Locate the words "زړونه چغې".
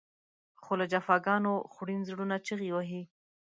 2.09-2.69